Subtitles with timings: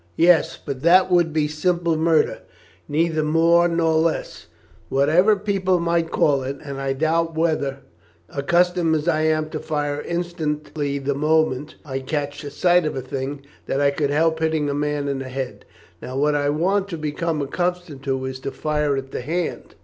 [0.17, 2.39] "Yes, but that would be simple murder
[2.89, 4.47] neither more nor less,
[4.89, 7.81] whatever people might call it and I doubt whether,
[8.27, 13.43] accustomed as I am to fire instantly the moment I catch sight of a thing,
[13.67, 15.65] that I could help hitting a man in the head.
[16.01, 19.75] Now what I want to become accustomed to is to fire at the hand.